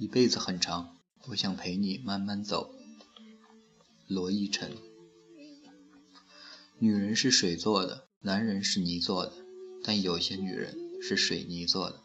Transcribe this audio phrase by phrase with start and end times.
[0.00, 0.96] 一辈子很长，
[1.28, 2.70] 我想陪你慢慢走。
[4.08, 4.72] 罗逸晨。
[6.78, 9.32] 女人是水做的，男人是泥做的，
[9.84, 12.00] 但有些女人是水泥做的。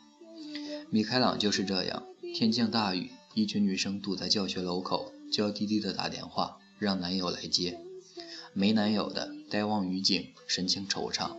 [0.90, 2.04] 米开朗就是这样。
[2.34, 7.80] 天降大雨，一群女生堵在教学楼口，娇滴滴的打电话让男友来接。
[8.52, 11.38] 没男友的呆望雨景，神情惆怅。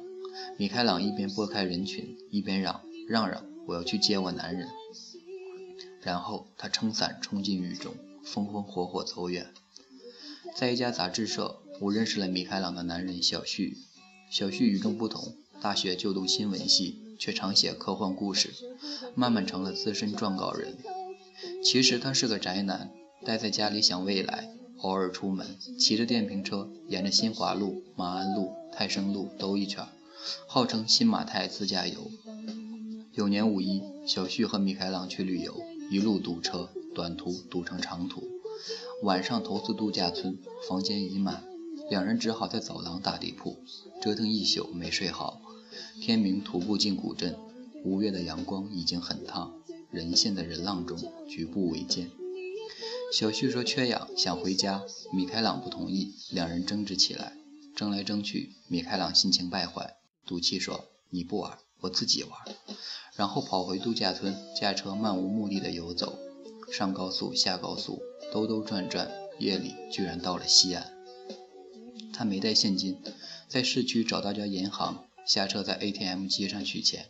[0.57, 4.67] 米开朗一边拨开人群，一边嚷嚷嚷：“我要去接我男人。”
[6.07, 7.93] 然后他撑伞冲进雨中，
[8.25, 9.53] 风风火火走远。
[10.55, 13.77] 在一家杂志社，我认识了米开朗的男人小旭。
[14.31, 18.55] 小旭与众不同，大学就读新闻系，却常写科幻故事，
[19.17, 20.77] 慢慢成了资深撰稿人。
[21.65, 22.93] 其实他是个宅男，
[23.25, 25.45] 待在家里想未来，偶尔出门，
[25.77, 29.85] 骑着电瓶车，沿着新华路、马鞍路、泰升路兜一圈，
[30.47, 32.09] 号称新马泰自驾游。
[33.13, 38.23] 有年五一，小旭和米开朗去旅游，一路堵车，短途堵成长途。
[39.03, 41.45] 晚上投资度假村，房间已满，
[41.91, 43.59] 两人只好在走廊打地铺，
[44.01, 45.41] 折腾一宿没睡好。
[46.01, 47.37] 天明徒步进古镇，
[47.85, 49.53] 五月的阳光已经很烫，
[49.91, 50.99] 人陷在人浪中，
[51.29, 52.11] 举步维艰。
[53.13, 54.83] 小旭说缺氧，想回家。
[55.13, 57.37] 米开朗不同意，两人争执起来，
[57.77, 62.33] 争来争去，米开朗心情败坏，赌气说：“你不玩，我自己玩。”
[63.17, 66.19] 然后跑回度假村，驾车漫无目的的游走，
[66.71, 68.03] 上高速下高速。
[68.33, 70.93] 兜兜转转，夜里居然到了西安。
[72.13, 73.01] 他没带现金，
[73.49, 77.07] 在市区找到家银行，下车在 ATM 机上取钱，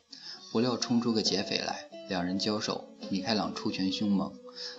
[0.53, 4.33] 不料冲出个劫匪来，两人交手，米开朗出拳凶猛，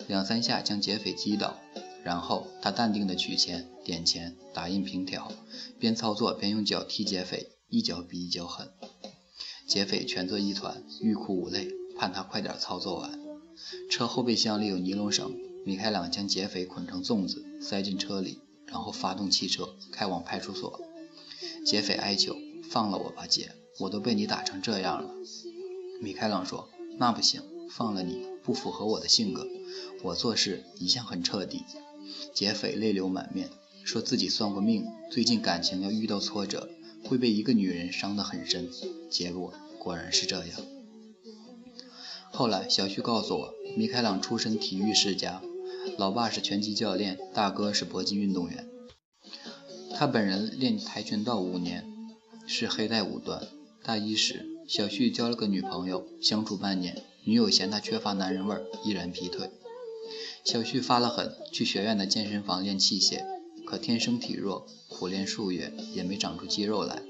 [0.08, 1.58] 两三下将劫匪击倒，
[2.04, 5.32] 然后他淡定的取钱、点钱、打印凭条，
[5.80, 8.70] 边操作边用脚踢劫匪，一脚比一脚狠。
[9.68, 13.20] 劫匪蜷作一团，欲哭无泪，盼他快点操作完。
[13.90, 15.36] 车后备箱里有尼龙绳。
[15.66, 20.80] 米开朗将劫匪捆成粽子，塞进车里，然后发动汽车开往派出所。
[21.66, 22.38] 劫匪哀求
[22.72, 25.12] ：“放了我吧，姐，我都被你打成这样了。”
[26.00, 29.46] 米开朗说：“那不行，放了你不符合我的性格。
[30.02, 31.66] 我做事一向很彻底。”
[32.34, 33.50] 劫匪泪流满面，
[33.84, 36.70] 说自己算过命，最近感情要遇到挫折，
[37.04, 38.70] 会被一个女人伤得很深。
[39.10, 40.62] 结果果然是这样。
[42.32, 45.42] 后来，小旭告诉我，米开朗出身体育世家。
[45.98, 48.68] 老爸是拳击教练，大哥是搏击运动员。
[49.96, 51.86] 他本人练跆拳道五年，
[52.46, 53.48] 是黑带五段。
[53.82, 59.50] 大一时，小旭交了个女朋友，相处半年，女友嫌他缺乏男人味儿，毅然劈腿。
[60.44, 63.26] 小旭发了狠，去学院的健身房练器械，
[63.66, 67.02] 可天生体弱，苦练数月也没长出肌肉来。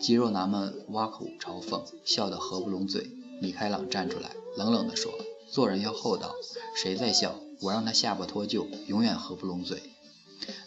[0.00, 3.10] 肌肉男们挖苦嘲讽，笑得合不拢嘴。
[3.40, 5.12] 米开朗站出来，冷冷地说
[5.50, 6.34] ：“做人要厚道，
[6.76, 9.80] 谁在笑？”我让他下巴脱臼，永远合不拢嘴。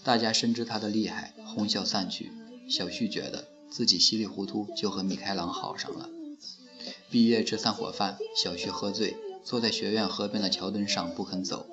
[0.04, 2.32] 大家深知他的厉害，哄笑散去。
[2.70, 6.10] 小旭觉得自己稀里糊涂就和米开朗好上了。
[7.10, 11.66] 毕业吃散伙饭，小旭喝醉，坐在学院河边的桥墩上不肯走，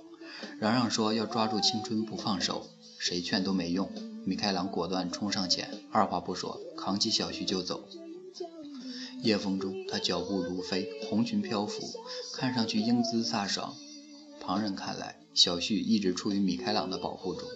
[0.58, 2.66] 嚷嚷说要抓住青春不放手。
[2.98, 3.90] 谁劝都没用，
[4.24, 7.88] 米开朗果断冲上前，二话不说，扛起小旭就走。
[9.22, 11.92] 夜风中，他脚步如飞，红裙飘浮，
[12.32, 13.74] 看上去英姿飒爽。
[14.40, 17.48] 旁人看来，小旭一直处于米开朗的保护中。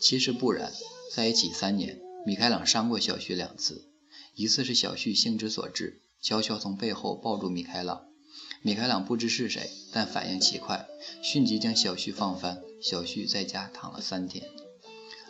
[0.00, 0.72] 其实不然，
[1.12, 3.88] 在一起三年，米开朗伤过小旭两次。
[4.34, 8.06] 一次是小旭兴之所至，悄悄从背后抱住米开朗。
[8.62, 10.88] 米开朗不知是谁，但反应奇快，
[11.22, 12.60] 迅即将小旭放翻。
[12.80, 14.48] 小旭在家躺了三天。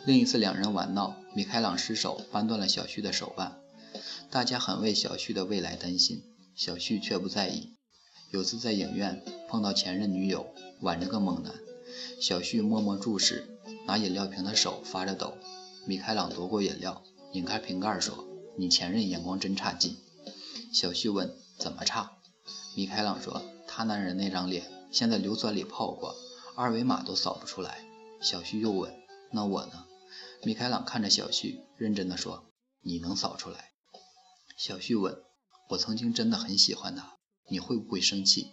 [0.05, 3.59] 另一次两人玩闹，米开朗失手扳断了小旭的手腕。
[4.29, 6.23] 大家很为小旭的未来担心，
[6.55, 7.75] 小旭却不在意。
[8.31, 10.47] 有次在影院碰到前任女友。
[10.81, 11.53] 挽着个猛男，
[12.21, 15.33] 小旭默默注视，拿饮料瓶的手发着抖。
[15.85, 18.25] 米开朗夺过饮料，拧开瓶盖说
[18.57, 19.97] ：“你前任眼光真差劲。”
[20.73, 22.13] 小旭问：“怎么差？”
[22.77, 26.15] 米开朗说：“他男人那张脸，现在硫酸里泡过，
[26.55, 27.79] 二维码都扫不出来。”
[28.23, 28.93] 小旭又问
[29.33, 29.85] ：“那我呢？”
[30.43, 32.51] 米开朗看着小旭，认真的说
[32.81, 33.71] ：“你能扫出来？”
[34.57, 35.21] 小旭问
[35.71, 37.17] ：“我曾经真的很喜欢他，
[37.49, 38.51] 你会不会生气？”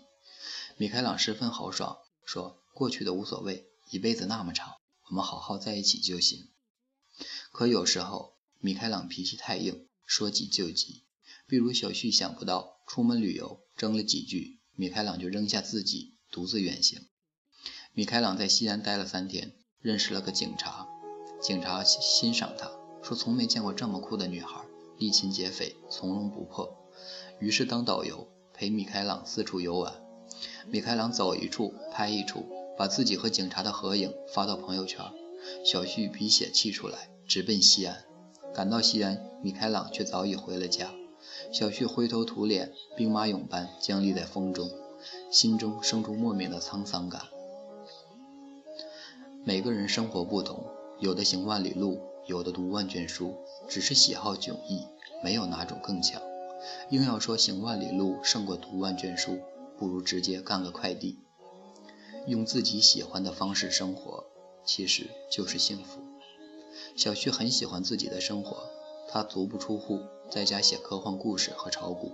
[0.76, 1.98] 米开朗十分豪爽。
[2.24, 4.74] 说过去的无所谓，一辈子那么长，
[5.08, 6.48] 我们好好在一起就行。
[7.52, 11.04] 可有时候米开朗脾气太硬，说急就急。
[11.46, 17.06] 比如小旭想不到出门旅游争了几句，米开朗就扔下自己独自远行。
[17.92, 20.88] 米开朗在西安待了三天，认识了个警察，
[21.46, 22.68] 警察欣赏他，
[23.00, 24.64] 说从没见过这么酷的女孩，
[24.98, 26.76] 力擒劫匪从容不迫。
[27.38, 29.94] 于是当导游陪米开朗四处游玩。
[30.66, 32.44] 米开朗走一处拍一处，
[32.76, 35.04] 把自己和警察的合影发到朋友圈。
[35.64, 38.02] 小旭鼻血气出来，直奔西安。
[38.52, 40.90] 赶到西安，米开朗却早已回了家。
[41.52, 44.68] 小旭灰头土脸，兵马俑般僵立在风中，
[45.30, 47.22] 心中生出莫名的沧桑感。
[49.44, 50.64] 每个人生活不同，
[50.98, 53.34] 有的行万里路，有的读万卷书，
[53.68, 54.86] 只是喜好迥异，
[55.22, 56.22] 没有哪种更强。
[56.90, 59.38] 硬要说行万里路胜过读万卷书，
[59.78, 61.18] 不如直接干个快递，
[62.26, 64.24] 用自己喜欢的方式生活，
[64.64, 66.00] 其实就是幸福。
[66.96, 68.70] 小旭很喜欢自己的生活，
[69.08, 70.00] 他足不出户，
[70.30, 72.12] 在家写科幻故事和炒股。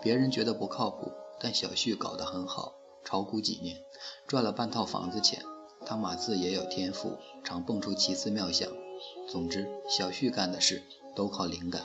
[0.00, 2.72] 别人觉得不靠谱，但小旭搞得很好，
[3.04, 3.76] 炒股几年，
[4.26, 5.44] 赚了半套房子钱。
[5.84, 8.68] 他码字也有天赋，常蹦出奇思妙想。
[9.28, 10.82] 总之，小旭干的事
[11.14, 11.82] 都靠灵感。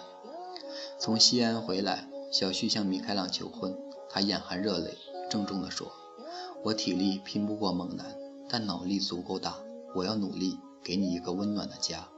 [1.00, 3.78] 从西安回来，小旭向米开朗求婚，
[4.10, 4.98] 他眼含热泪，
[5.30, 5.92] 郑重地说
[6.64, 8.18] ：“我体力拼不过猛男，
[8.50, 9.58] 但脑力足够大，
[9.96, 12.10] 我要努力给你一个温暖的家。”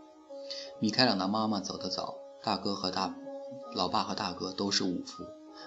[0.79, 3.15] 米开朗的妈妈走得早，大哥和大
[3.75, 5.23] 老爸和大哥都是武夫，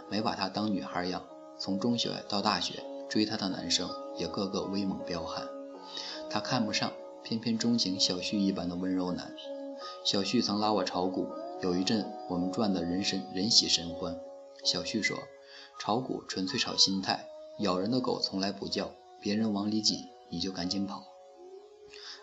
[0.08, 1.22] 没把他当女孩养。
[1.58, 5.46] 从中学到大学，追他的男生也个个威猛彪悍。
[6.30, 6.92] 他看不上，
[7.24, 9.34] 偏偏钟情小旭一般的温柔男。
[10.04, 11.26] 小旭曾拉我炒股，
[11.60, 14.16] 有一阵我们赚得人神人喜神欢。
[14.62, 15.18] 小旭说
[15.80, 17.26] ：“炒股纯粹炒心态，
[17.58, 21.02] 咬人的狗从来不叫，别人往里挤你就赶紧跑。”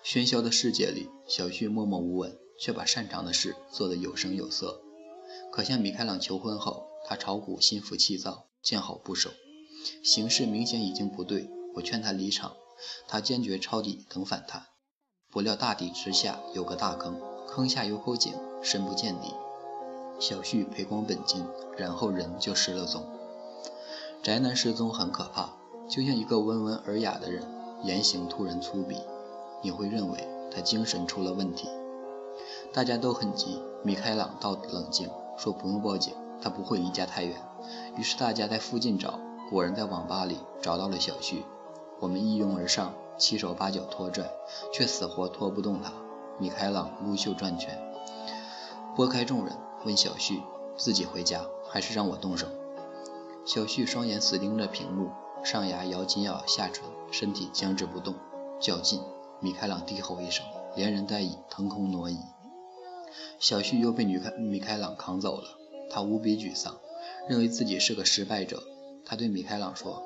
[0.05, 4.79] 喧嚣的世界里，小旭默默无闻，却把擅长的事做得有声有色。
[5.51, 9.31] 可向米开朗求婚后，他炒股心浮气躁，见好不收，
[10.01, 12.55] 形势明显已经不对，我劝他离场。
[13.07, 14.67] 他坚决抄底等反弹，
[15.31, 19.33] 不料大底之下有个大坑，坑下有口井，深不见底。
[20.19, 21.45] 小旭赔光本金，
[21.77, 23.05] 然后人就失了踪。
[24.23, 25.53] 宅男失踪很可怕，
[25.87, 27.43] 就像一个温文尔雅的人
[27.83, 28.97] 言行突然粗鄙，
[29.61, 31.69] 你会认为他精神出了问题。
[32.73, 37.39] 大家都很急，米开朗倒冷静，说不用报警，他不会离家太远。
[37.95, 39.19] 于是大家在附近找，
[39.49, 41.45] 果然在网吧里找到了小旭。
[41.99, 44.29] 我们一拥而上，七手八脚拖拽，
[44.71, 45.91] 却死活拖不动他。
[46.39, 47.75] 米开朗撸袖转圈，
[48.95, 50.39] 拨开众人，问小旭
[50.77, 52.45] ：“自己回家，还是让我动手？”
[53.43, 55.09] 小旭双眼死盯着屏幕，
[55.43, 58.13] 上牙咬紧咬下唇，身体僵直不动。
[58.59, 59.01] 较劲！
[59.39, 60.45] 米开朗低吼一声，
[60.75, 62.17] 连人带椅腾空挪移。
[63.39, 65.47] 小旭又被女开米开朗扛走了，
[65.89, 66.75] 他无比沮丧，
[67.27, 68.61] 认为自己是个失败者。
[69.03, 70.03] 他对米开朗说。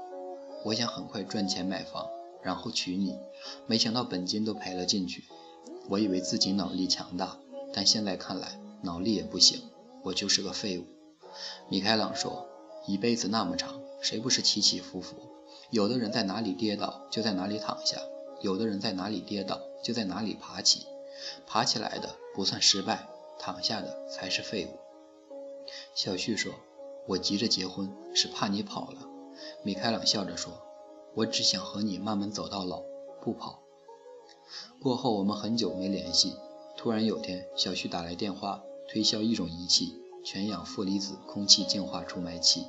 [0.64, 2.08] 我想很快赚钱买房，
[2.44, 3.18] 然后娶你，
[3.66, 5.24] 没想到本金都赔了进去。
[5.90, 7.38] 我以为自己脑力强大，
[7.74, 9.62] 但现在看来脑力也不行，
[10.04, 10.86] 我就是个废物。
[11.70, 12.48] 米开朗说
[12.86, 15.16] ：“一辈子那么长，谁不是起起伏伏？
[15.72, 17.98] 有的人在哪里跌倒就在哪里躺下，
[18.42, 20.86] 有的人在哪里跌倒就在哪里爬起。
[21.48, 23.08] 爬起来的不算失败，
[23.40, 24.78] 躺下的才是废物。”
[25.96, 26.54] 小旭说
[27.08, 29.08] ：“我急着结婚是怕你跑了。”
[29.64, 30.62] 米开朗笑着说
[31.16, 32.84] ：“我只想和你慢慢走到老，
[33.22, 33.64] 不跑。”
[34.82, 36.36] 过后我们很久没联系。
[36.78, 42.66] 突然有天，小旭打来电话，推销一种仪器——全氧负离子空气净化除霾器。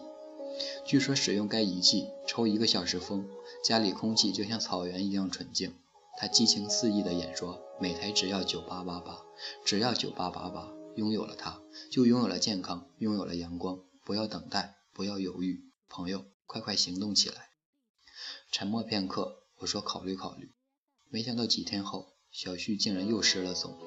[0.85, 3.27] 据说使用该仪器，抽一个小时风，
[3.65, 5.75] 家里空气就像草原一样纯净。
[6.19, 9.19] 他激情四溢地演说：“每台只要九八八八，
[9.65, 13.81] 只要九八八八，拥有了它，就拥有了健康，拥有了阳光。
[14.05, 17.51] 不要等待，不要犹豫，朋友。”快快行动起来！
[18.51, 20.55] 沉默片刻，我说：“考虑考虑。”
[21.09, 23.79] 没想到几天后，小旭竟然又失了踪。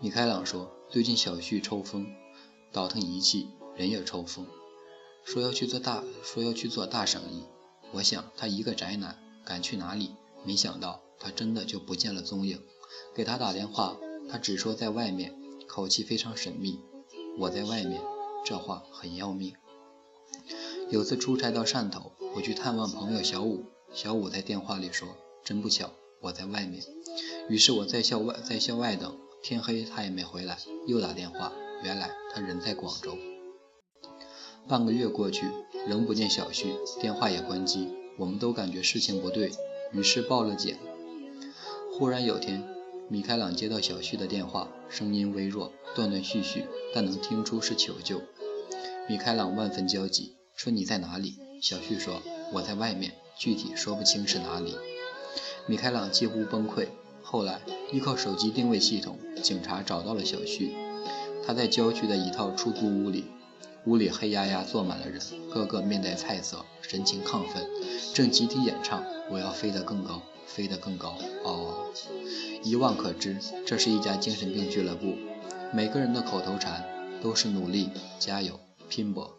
[0.00, 2.06] 米开朗说：“最近小旭抽风，
[2.72, 4.46] 倒腾仪器，人也抽风，
[5.24, 7.44] 说要去做大，说要去做大生意。
[7.92, 10.14] 我想他一个宅男，敢去哪里？
[10.44, 12.60] 没想到他真的就不见了踪影。
[13.14, 13.96] 给他打电话，
[14.28, 15.34] 他只说在外面，
[15.66, 16.80] 口气非常神秘。
[17.38, 18.02] 我在外面，
[18.44, 19.54] 这话很要命。”
[20.90, 23.64] 有次出差到汕头，我去探望朋友小五。
[23.92, 25.08] 小五在电话里说
[25.42, 26.82] ：“真不巧，我在外面。”
[27.48, 30.58] 于是我在校外，在校外等天黑，他也没回来。
[30.86, 33.16] 又打电话，原来他人在广州。
[34.68, 35.46] 半个月过去，
[35.86, 37.88] 仍不见小旭，电话也关机。
[38.18, 39.52] 我们都感觉事情不对，
[39.92, 40.76] 于是报了警。
[41.92, 42.62] 忽然有天，
[43.08, 48.20] 米开朗接到小旭的电话，声音微弱，断断续续，但能听出是求救。
[49.08, 50.36] 米开朗万分焦急。
[50.54, 51.36] 说你在哪里？
[51.60, 54.76] 小旭说我在外面，具体说不清是哪里。
[55.66, 56.88] 米开朗几乎崩溃。
[57.22, 60.74] 后来依靠手机定位系统，警察找到了小旭。
[61.44, 63.24] 他在郊区的一套出租屋里。
[63.86, 65.20] 屋里黑压压坐满了人，
[65.50, 67.66] 个个面带菜色，神情亢奋，
[68.14, 71.84] 正集体演唱：“我要飞得更高，飞得更高！”哦，
[72.62, 75.16] 一望可知，这是一家精神病俱乐部。
[75.70, 76.82] 每个人的口头禅
[77.20, 78.58] 都是努力、加油、
[78.88, 79.34] 拼搏；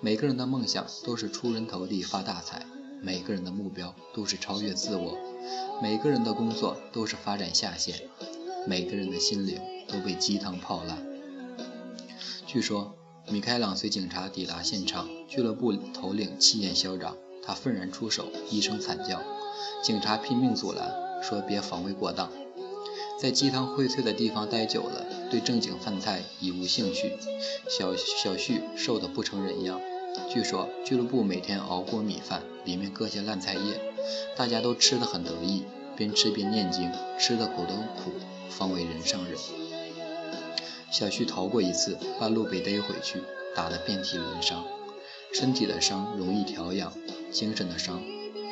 [0.00, 2.60] 每个人的梦想都是出人头地、发大财；
[3.02, 5.16] 每个人的目标都是超越自我；
[5.82, 7.94] 每个人的工作都是发展下线；
[8.66, 10.98] 每个人的心灵都被鸡汤泡烂。
[12.46, 12.94] 据说，
[13.30, 19.22] 米开朗随警察抵达现场，俱乐部头领气焰嚣张，他愤然出手，一声惨叫，
[19.82, 22.30] 警察拼命阻拦，说别防卫过当。
[23.18, 27.12] 在鸡汤荟萃的地方待久了，对正经饭菜已无兴趣。
[27.68, 29.80] 小小旭瘦得不成人样。
[30.30, 33.80] 据说俱乐部每天熬锅米饭，里面搁些烂菜叶，
[34.36, 35.64] 大家都吃得很得意，
[35.96, 36.88] 边吃边念经，
[37.18, 38.12] 吃的苦都苦，
[38.48, 39.36] 方为人上人。
[40.92, 43.20] 小旭逃过一次，半路被逮回去，
[43.56, 44.64] 打得遍体鳞伤。
[45.32, 46.92] 身体的伤容易调养，
[47.32, 48.00] 精神的伤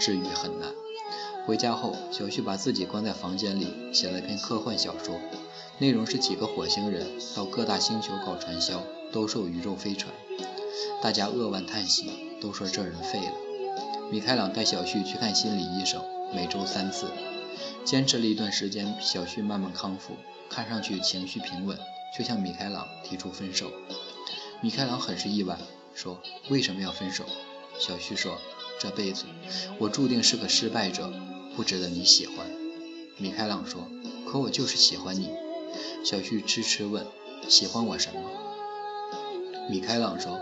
[0.00, 0.72] 治愈很难。
[1.46, 5.20] 回家后，小旭把自己关在房间里，写了篇科幻小说，
[5.82, 10.14] 内容是几个火星人到各大星球搞传销，兜售宇宙飞船。
[11.02, 12.08] 大家扼腕叹息，
[12.40, 13.32] 都说这人废了。
[14.08, 16.00] 米开朗带小旭去看心理医生，
[16.32, 17.08] 每周三次，
[17.84, 20.14] 坚持了一段时间，小旭慢慢康复，
[20.48, 21.76] 看上去情绪平稳，
[22.16, 23.72] 却向米开朗提出分手。
[24.60, 25.58] 米开朗很是意外，
[25.96, 27.24] 说：“为什么要分手？”
[27.80, 28.38] 小旭说
[28.78, 29.24] ：“这辈子
[29.80, 31.12] 我注定是个失败者。”
[31.56, 32.46] 不值得你喜欢，
[33.18, 33.88] 米开朗说。
[34.30, 35.28] 可我就是喜欢你。
[36.04, 37.06] 小旭痴痴问：
[37.48, 38.20] 喜欢我什么？
[39.70, 40.40] 米开朗说：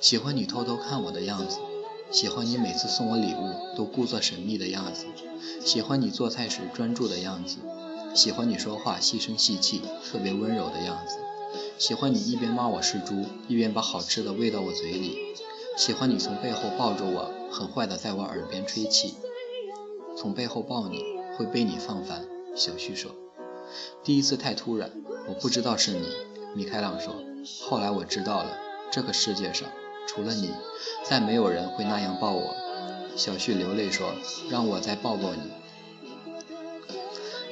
[0.00, 1.58] 喜欢你偷偷看我的样子，
[2.10, 5.06] 喜欢你每次送我礼物都故作神秘的样子，
[5.64, 7.56] 喜欢你做菜时专注的样子，
[8.14, 11.16] 喜欢你说话细声细气、特别温柔的样子，
[11.78, 15.18] 喜欢你一边骂我是猪，一边把好吃的喂到我嘴里，
[15.76, 19.14] 喜欢你从背后抱着我，很坏的在我耳边吹气。
[20.14, 21.02] 从背后抱你
[21.36, 23.21] 会被你放烦，小旭说。
[24.04, 24.90] 第一次太突然，
[25.28, 26.08] 我不知道是你。
[26.54, 27.14] 米开朗说。
[27.60, 28.56] 后来我知道了，
[28.92, 29.68] 这个世界上
[30.06, 30.50] 除了你，
[31.02, 32.54] 再没有人会那样抱我。
[33.16, 34.14] 小旭流泪说，
[34.48, 35.50] 让我再抱抱你。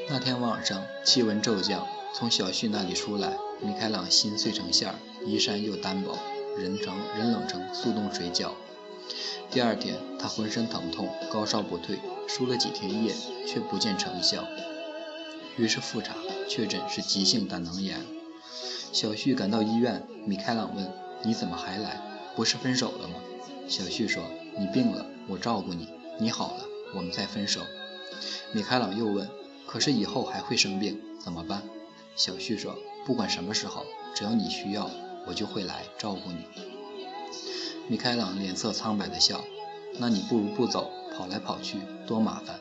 [0.09, 4.95] 那天晚上气温骤降，从小旭那里出来，米开朗心碎成馅儿，
[5.27, 6.17] 衣衫又单薄，
[6.57, 8.51] 人成人冷成速冻水饺。
[9.51, 11.99] 第二天，他浑身疼痛，高烧不退，
[12.29, 13.13] 输了几天液，
[13.45, 14.45] 却不见成效。
[15.57, 16.15] 于是复查，
[16.49, 18.01] 确诊是急性胆囊炎。
[18.93, 20.91] 小旭赶到医院，米开朗问
[21.23, 22.01] ：“你怎么还来？
[22.35, 23.15] 不是分手了吗？”
[23.69, 24.23] 小旭说
[24.59, 25.87] ：“你病了，我照顾你；
[26.19, 26.65] 你好了，
[26.95, 27.61] 我们再分手。”
[28.53, 29.29] 米开朗又问
[29.67, 31.63] ：“可是以后还会生病，怎么办？”
[32.17, 32.77] 小旭说
[33.07, 34.91] ：“不管什么时候，只要你需要，
[35.27, 36.45] 我就会来照顾你。”
[37.87, 39.45] 米开朗脸色苍白的笑
[39.99, 42.59] ：“那你不如不走，跑来跑去多麻烦。”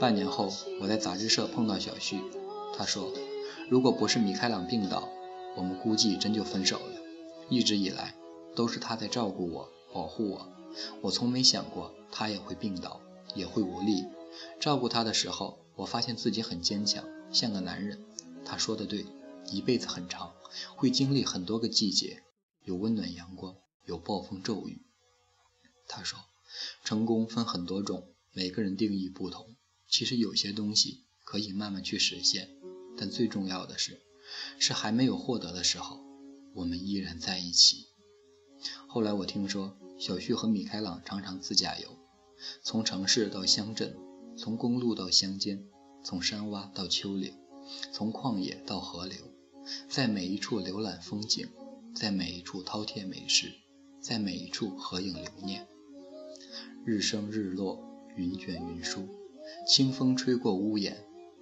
[0.00, 2.20] 半年后，我在杂志社碰到小旭，
[2.76, 3.12] 他说
[3.70, 5.08] ：“如果不是米开朗病倒，
[5.56, 7.00] 我们估计真就分手了。
[7.48, 8.14] 一直以来，
[8.56, 10.48] 都是他在照顾我、保护我，
[11.02, 13.00] 我从没想过他也会病倒，
[13.34, 14.04] 也会无力。
[14.60, 18.04] 照顾他的时候，我发现自己很坚强，像个男人。
[18.44, 19.06] 他说的对，
[19.50, 20.34] 一辈子很长，
[20.74, 22.24] 会经历很多个季节，
[22.64, 23.54] 有温暖阳光。”
[23.86, 24.80] 有暴风骤雨，
[25.86, 26.18] 他说
[26.84, 29.56] ：“成功分很多种，每个人定义不同。
[29.94, 32.48] 其实有些东西可以慢慢去实现，
[32.98, 34.00] 但最重要的是，
[34.58, 36.00] 是还没有获得的时候，
[36.52, 37.86] 我们依然在一起。”
[38.90, 41.96] 后来我听说，小旭和米开朗常常自驾游，
[42.60, 43.96] 从城市到乡镇，
[44.36, 45.64] 从公路到乡间，
[46.02, 47.32] 从山洼到丘陵，
[47.92, 49.16] 从旷野到河流，
[49.88, 51.48] 在每一处浏览风景，
[51.94, 53.52] 在每一处饕餮美食。
[54.00, 55.68] 在每一处合影留念。
[56.84, 57.80] 日升日落，
[58.16, 59.08] 云卷云舒，
[59.66, 60.94] 清风吹过屋檐，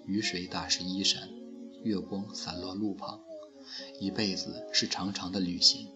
[0.06, 1.28] 雨水打湿衣衫，
[1.82, 3.20] 月光散落路旁。
[4.00, 5.88] 一辈子是长长的旅行，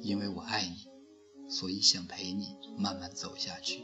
[0.00, 3.82] 因为我爱你，所以想陪你慢慢走下去。